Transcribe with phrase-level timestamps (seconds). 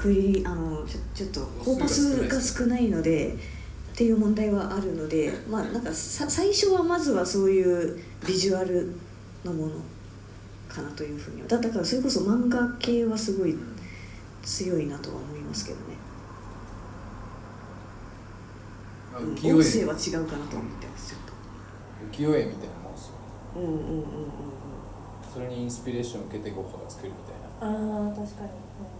[0.00, 8.94] クリあのちょちょっとコーパスが少ないのでっていう問題はあるのでまあなんかさ最初はまずはそういうビジュアル
[9.44, 9.72] のもの
[10.70, 13.54] かなというふうにだだからそれこそ漫画系はすごい
[14.42, 15.84] 強いなとは思いますけどね、
[19.52, 21.20] 音声絵は違うかなと思ってますちょっ
[22.10, 23.14] 浮世絵みたいなもんですよ。
[23.52, 23.98] とうんうんうんうん。
[23.98, 24.04] うん
[25.32, 27.76] それにインスピレーションを受けてゴッホが作るみたいな。
[27.76, 28.99] ああ確かに、うん、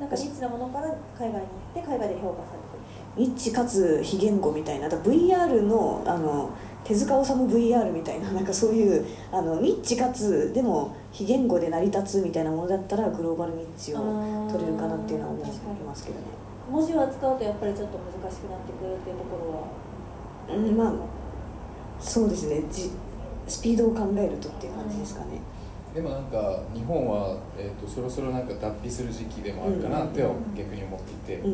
[0.00, 0.86] なんかニッチなものから
[1.18, 1.40] 海外に行っ
[1.74, 3.28] て海外で評価されてる。
[3.28, 4.88] ニッチかつ非言語みたいな。
[4.88, 6.50] だ VR のあの
[6.84, 13.98] 手塚治虫 VR みたいな なんかそういうあのニッチかつでも非言語で成り立つみたいなものだったらグローバルニッチを
[14.50, 15.44] 取れるかなっていうのは思い
[15.84, 16.24] ますけどね。
[16.70, 19.36] 文字を扱うとやっぱりちょっと難しくなってくるっていうとこ
[20.48, 20.62] ろは？
[20.66, 20.92] うんまあ
[22.00, 22.62] そうですね。
[22.70, 22.90] じ
[23.48, 25.40] スピードを考えるとっていう感じですかね、
[25.94, 31.50] でもなんか日本は、えー、とそろそろなんか脱皮する時期でもあるかなっては逆に思っていて、グ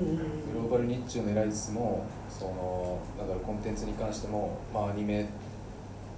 [0.55, 5.27] ローバルニッチを狙いつつもそのだからコンテンツに関しても、まあ、アニメ、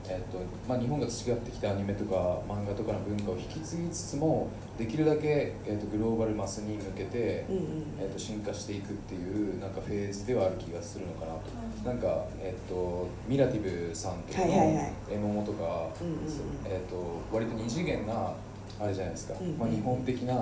[0.09, 7.65] えっとまあ、日本が培ってきたアニメとか漫画とかの文化を引き継ぎつつもできるだけ、えっとグローバルマスに向けて、うんうん。
[8.01, 14.93] えっと進化していくっていうなんかフェーズではある気がするのかなと、なんか、えっとミラティブさんとかのはいはいはい。
[15.13, 16.27] エモモとか、うんうんうん。
[16.67, 18.33] えっと割と二次元な
[18.81, 19.59] あれじゃないですか、うんうん。
[19.59, 20.35] まあ、日本的な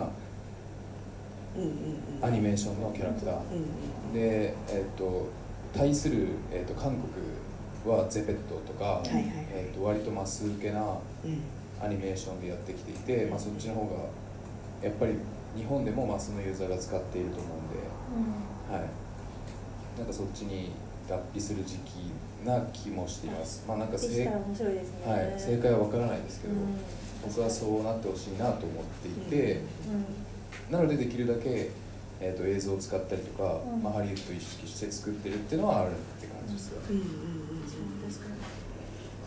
[1.57, 1.69] うんうん
[2.19, 2.25] うん。
[2.25, 3.41] アニメーションのキャラクター、うん
[4.09, 4.13] うん。
[4.13, 5.29] で、えっと
[5.73, 7.03] 対する、えっと韓国
[7.91, 9.33] はゼペットとか、いはいはい。
[9.53, 11.43] えっと割とマス受けなうん。
[11.83, 14.09] アニメーションでやってきていて、まあ、そっちの方が
[14.83, 15.15] やっぱり
[15.57, 17.77] 日本でもマスのユーザーが使っていると思うんで、
[18.73, 20.73] はい、なんかそっちに
[21.09, 22.13] 脱皮する時期
[22.47, 23.65] な気もしています。
[23.69, 24.33] まあなんか正ね、
[25.07, 26.61] はい、正解は分からないですけど、うん。
[27.23, 29.61] 僕はそうなってほしいなと思っていて、
[30.71, 31.71] なのでできるだけ、
[32.21, 33.83] えー、と映像を使ったりとか、うん。
[33.83, 37.45] まあ、ハリウッドを意識して作ってるっていうのはあるって感じですよ、うんうんうん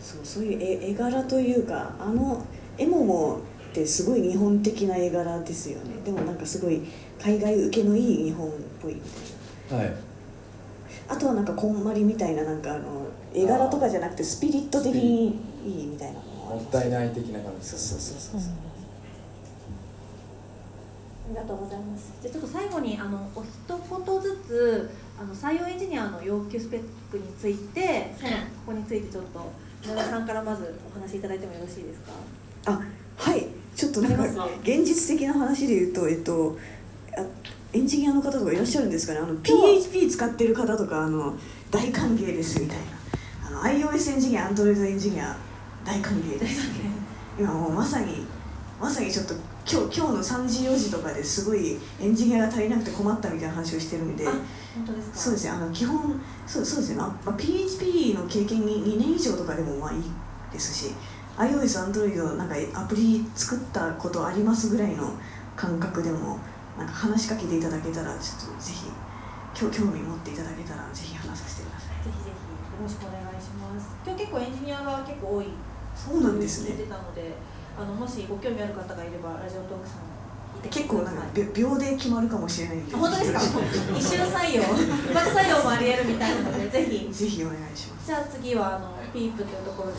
[0.08, 2.42] そうそういう絵絵柄というかあの
[2.78, 3.40] エモモ
[3.70, 6.00] ってすごい日本的な絵柄ですよね。
[6.02, 6.80] でもなんかすごい
[7.20, 9.00] 海外受けのいい日本っぽいみ
[9.68, 9.88] たいはい。
[9.90, 9.94] な
[11.08, 18.77] あとはなんかこんまりみたいななんかあの絵柄とかじゃなくてスピリット的にいいみたいなのもったいない的な感じそうそうそうそうそう
[21.28, 22.12] ありがとうございます。
[22.22, 23.78] じゃあちょっと最後にあのお一言
[24.22, 24.90] ずつ
[25.20, 29.52] あの採用エンジニアの要求スペックについて、最後ここについてちょっと
[29.86, 32.12] 野田さんからまずお話しいただいてもよろしいですか？
[32.66, 32.80] あ
[33.16, 33.46] はい。
[33.76, 36.56] ちょっとなんか現実的な話で言うとえっと
[37.16, 37.22] あ
[37.72, 39.20] エンジニアの方とかいらっしゃるんですかね？
[39.20, 41.36] あの PHP 使ってる方とかあの
[41.70, 42.84] 大歓迎ですみたいな。
[43.46, 45.36] あの iOS エンジニア Android エンジニア
[45.84, 46.70] 大歓迎です。
[47.38, 48.26] 今もうまさに
[48.80, 49.34] まさにちょっと
[49.70, 55.16] 今日今日の3時4時とかですごいエンジニアが足りなくて困ったみたいな話をしてるんであ本当ですか？
[55.18, 60.02] そうですねあの基本そうそうですね、まあまあ、PHP の経験に2年以上とかでもまあいい
[60.52, 60.94] ですし
[61.36, 65.12] iOS、Android なんかアプリ作ったことありますぐらいの
[65.54, 66.38] 感覚でも
[66.78, 68.86] なんか話しかけていただけたらちょっとぜひ
[69.60, 73.88] 今日興味持っていただけたらぜひ話させてくださいぜひぜひよろしくお願いします。
[74.06, 75.46] 今日結構エンジニアが結構多い。
[75.98, 76.70] そうなんですね。
[76.88, 77.34] たので、
[77.78, 79.98] あのもしご興味ある方がいればラジオトークさん
[80.70, 83.40] 結構なんかび秒で決まるかもしれない本当ですか？
[83.96, 87.12] 一瞬採用、 一発採用もあり得るみたいなのでぜひ。
[87.12, 88.06] ぜひお願いします。
[88.06, 89.98] じゃあ次はあのピープというところで。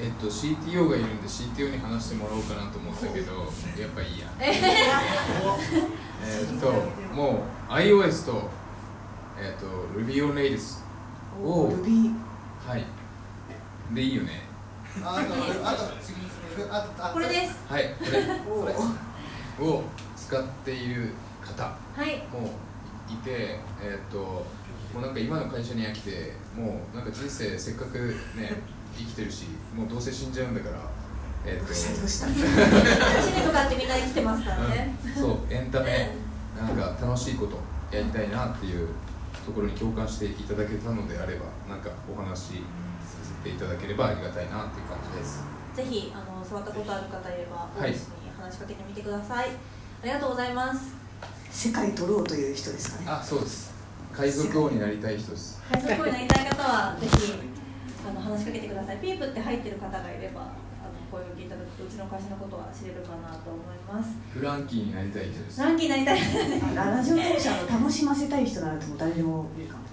[0.00, 3.32] えっと CTO がいるんで CTO に話してもらおうかなと思ったけど
[3.78, 4.26] やっぱいいや。
[4.40, 4.50] え
[6.56, 6.72] っと
[7.14, 8.48] もう iOS と,、
[9.38, 9.66] えっと
[9.96, 10.78] Ruby on Rails
[11.44, 12.14] を Ruby
[12.66, 12.84] はい。
[13.94, 14.48] でいいよね
[15.02, 16.16] ああとあと次
[16.70, 17.28] あとあこれ。
[17.28, 17.56] です。
[17.68, 18.66] はいこ
[19.60, 19.64] れ。
[19.66, 19.82] を
[20.16, 21.10] 使っている
[21.40, 21.62] 方。
[21.64, 22.22] はい。
[22.32, 22.50] も
[23.08, 24.44] いてえっとも
[24.98, 27.98] うなんか今の会社に飽きてもうなんか人生せっかく
[28.36, 28.62] ね
[28.96, 30.76] 生きてるしもうどうせ死んじゃうんだから
[31.46, 31.66] えっと。
[31.66, 31.98] どうした？
[31.98, 32.30] どうした死
[33.38, 34.94] に向かってみんな生きてますからね。
[35.04, 36.10] うん、そうエンタメ
[36.58, 37.58] なんか楽しいこと
[37.94, 38.88] やりたいなっていう
[39.44, 42.54] ところに共感していただけたのであればなんかお話しさ
[43.42, 45.42] せていただければありがたいなっていう感じです
[45.74, 49.48] ぜひあの触ったことある方いればはい大石に話しかけてみてください。
[49.48, 50.94] ありがとうございます。
[51.50, 53.72] 世界取ろうという人ですかねあそうです
[54.12, 57.34] 海賊王になりたい人です海賊王になりたい方はぜひ
[58.08, 58.98] あの話しかけてください。
[58.98, 60.50] ピープって入ってる方がいればあの
[61.10, 64.16] 声を聞いただくとうちの会社のことは知れるかなと思います。
[64.32, 66.20] フランキーになりたい人ですランキーになりたい。
[66.74, 69.90] ララジオ当社を楽しませたい人ならとも誰でもいるかもし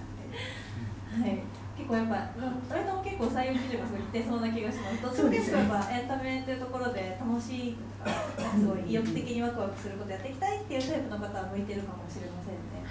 [1.14, 1.49] れないんではい、結
[1.90, 2.30] 構やっぱ
[2.70, 5.02] 割とも結構採用基準がすごい似てそうな気がします。
[5.02, 12.86] どっちも結構やっぱエンタメというところで楽しいなんかすごい意欲的にワクワクすることやっていきたいっていうタイプの方は向いてるかもしれませんね。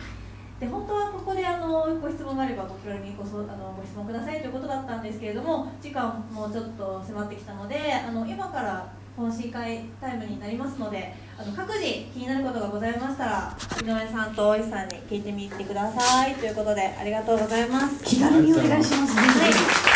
[0.59, 16.36] で本当はここであのご質問があればご気軽にごあのご質問くださいということだったんですけれども時間もちょっと迫ってきたのであの今から懇親会タイムになりますのであの各自気になることがございましたら井上さんと大石さんに聞いてみてください。
[16.36, 18.04] ということでありがとうございます。
[18.06, 19.88] 気軽にお願いします、はい